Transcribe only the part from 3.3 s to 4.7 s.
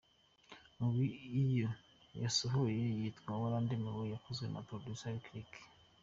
‘Warandemewe’ yakozwe na